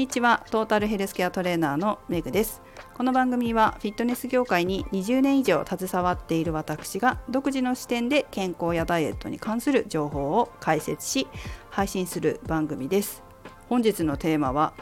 [0.00, 0.42] にちは。
[0.50, 2.62] トータルヘルスケアトレーナーのメグです。
[2.94, 11.28] この番組はフィットネス業界に20年以上携わっている私が独自の視点で健康やダイエットに関する情報を解説し
[11.68, 13.22] 配信する番組です。
[13.68, 14.72] 本日のテーマは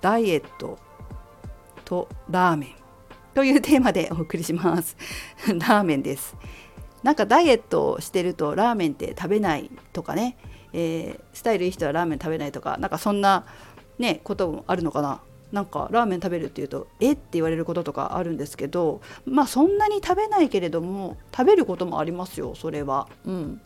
[0.00, 0.78] ダイエット
[1.84, 2.68] とラーメン
[3.34, 4.96] というテーマでお送りします。
[5.46, 6.34] ラーメンです。
[7.02, 10.38] なんかダイエットをしてるとラーメンって食べないとかね、
[10.72, 13.44] えー、スタイルいい人はラーメン食べないとかなんかそんな
[14.02, 17.12] ねこともあるのかななんかラーメン食べるっていうとえ？
[17.12, 23.08] って言われることとかあるんですけどまあそんなに食べないけれども食べることもありますよそれは。
[23.24, 23.60] うん、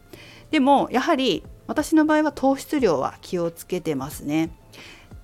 [0.51, 4.51] でもやはり私の場合は糖質量は気をつけてますね。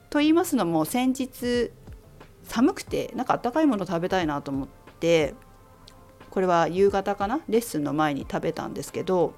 [0.09, 1.70] と言いますのも先日
[2.45, 4.69] 寒くてなんかあったかいもの食べたいなと思っ
[5.01, 5.34] て
[6.31, 7.41] これは夕方かな？
[7.48, 9.34] レッスンの前に食べたんですけど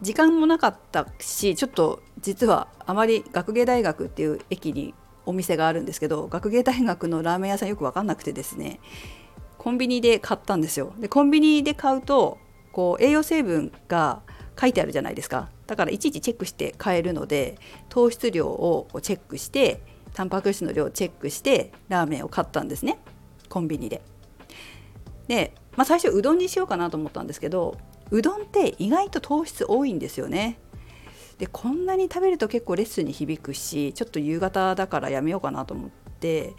[0.00, 4.94] 時間もなかったしちょっと実はあまり学芸大学っていう駅に
[5.26, 8.80] お店があるんですけど学芸大学のラーメン屋さんよく分かんなくてですね
[9.58, 10.94] コンビニで買ったんですよ。
[10.98, 12.38] でコンビニで買うと
[12.72, 14.22] こう栄養成分が
[14.58, 19.82] 書いてあるじゃないですかだからいちいちチェックして買えるので糖質量をチェックして
[20.14, 22.98] タンパク質の量をチェックしてラーメンを買ったんですね
[23.48, 24.02] コンビニで。
[25.26, 27.76] で、まあ、最初うどんにしようかなと思ったんですけど
[28.10, 30.58] うどんって意外と糖質多いんですよね。
[31.38, 36.54] でこんなに食べると結構レッスンに響くしちょっと夕方だからやめようかなと思って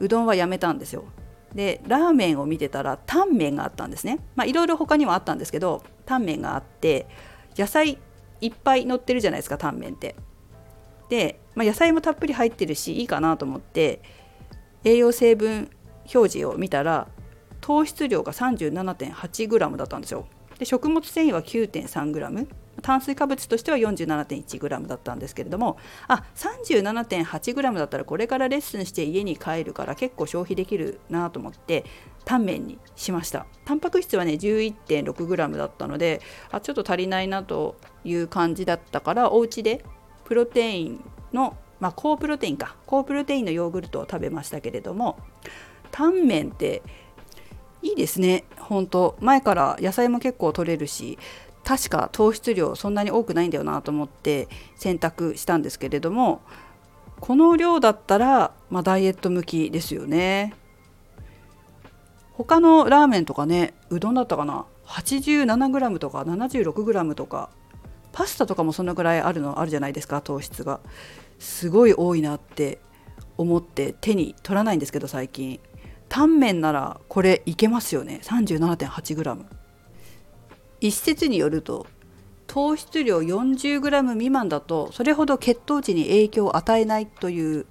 [0.00, 1.04] うどんはやめたんですよ。
[1.54, 4.20] でラーメンを見てたらタンメンがあったんですね。
[4.34, 7.06] まあいろいろ他にもあったんですけどタンメンがあって
[7.56, 7.98] 野菜
[8.40, 10.16] いっぱい乗ってるじゃないですかタンメンって。
[11.08, 14.02] で、まあ、野菜もたっぷり入ってるしいいかなと思って
[14.84, 15.70] 栄養成分
[16.12, 17.08] 表示を見たら
[17.60, 20.26] 糖質量が 37.8g だったんですよ。
[20.58, 22.48] で食物繊維は 9.3g
[22.82, 31.84] 炭水化物としては 47.1g だったんですけれどもあ 37.8g だったらこれからレッスンして家に帰るから結構消費できるなと思って
[32.24, 33.46] タンメンにしました。
[33.64, 39.84] タンパク質はね 11.6g だったのであちょっと足りないなという感じだったからお家で
[40.24, 42.76] プロテインのまあ、高プロテインか。
[42.86, 45.18] 高プロテインのヨーグルトを食べましたけれども
[45.90, 46.82] タンメンって
[47.86, 48.44] いいですね。
[48.58, 51.18] 本当前から野菜も結構取れるし
[51.64, 56.40] 確か糖質量そんなに多くないんだよなと思って選択したんですけれども
[57.20, 60.54] この量だったら、まあ、ダイエット向きですよね。
[62.32, 67.50] 他のラーメンとかねうどんだったかな？87g とか 76g とか
[68.12, 70.80] パスタとかもそのぐらいあるのあるじゃないですか糖質が。
[71.38, 72.78] すごい多いなって
[73.36, 75.60] 思って手に取らないんですけど最近。
[76.08, 78.20] タンメンならこれいけますよね。
[78.22, 79.44] 37.8g
[80.80, 81.86] 一説によると
[82.46, 87.66] 糖質量 40g 未満だとそれほど血糖値に影響を与えないという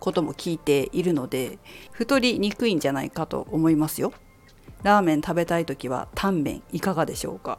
[0.00, 1.58] ことも聞いているので
[1.92, 4.12] 太りにくいんじゃないかと思いますよ。
[4.82, 7.58] ラーメン食べたい時はタンメンいかがでしょうか。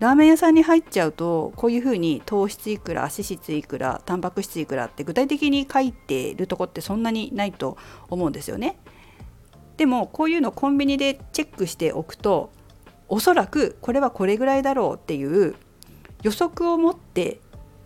[0.00, 7.76] ラーメン屋さんに入っちゃうとこういうふうに糖質いくら脂質いくらタンパク質いくらって具体的に書いているとこってそんなにないと
[8.08, 8.78] 思うんですよね。
[9.78, 12.50] でもこういうのコンビニでチェックしておくと
[13.08, 15.54] おそらくこれはこれぐらいだろうっていう
[16.22, 17.40] 予測を持って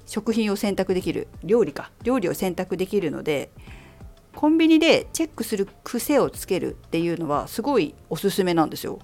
[0.06, 3.50] 食品を選択できる料理か料理を選択できるので
[4.34, 8.98] コンビニでチェックする癖をつけるっていうのはすごいおすすめなんですよ。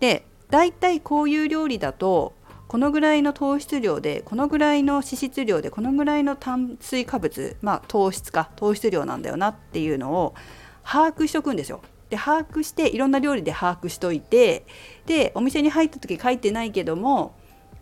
[0.00, 2.32] でだいたいこういう料理だと
[2.68, 10.34] このぐらいの糖質量でこのぐらいの脂質量でこのぐらいの炭水化物まあ糖質か糖質量なんだよなっていうのを
[10.82, 11.82] 把握しとくんですよ。
[12.10, 14.64] で把握していろんな料理で把握しといて
[15.06, 17.34] でお店に入った時書いてないけども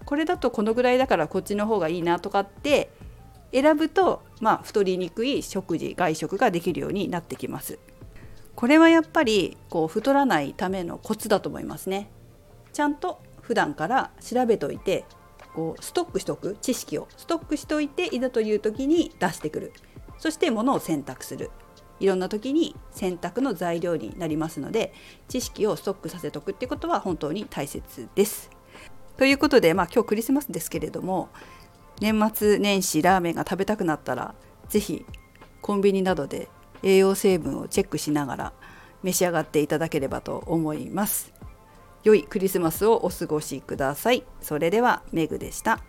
[0.05, 2.91] これだとこのぐらいだからこっちの方がいいなとかって
[3.53, 7.79] 選ぶと、まあ、太りにくい食事外食ができるようになってきます。
[8.55, 12.11] これはやっぱりこう太らないためのコツだと思いますね。
[12.73, 15.05] ちゃんと普段から調べといて
[15.55, 19.73] こうストックしとく知識をストックしといていざという時に出してくる
[20.19, 21.51] そして物を選択する
[22.01, 24.93] いろんな時に選択の材料になりますので
[25.29, 28.51] 知識をストックさせておくってことは本当に大切です。
[29.17, 31.31] ということで、まあ、今日クリスマスですけれども
[32.01, 34.35] 年末年始ラーメンが食べたくなったら
[34.69, 35.07] 是非
[35.63, 36.49] コンビニなどで
[36.83, 38.53] 栄養成分をチェックしながら
[39.03, 41.33] 召し上がっていただければと思います。
[42.05, 44.25] 良いクリスマスをお過ごしください。
[44.41, 45.81] それではメグでした。